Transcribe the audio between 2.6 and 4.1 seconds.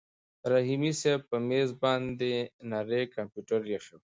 نری کمپیوټر ایښی و.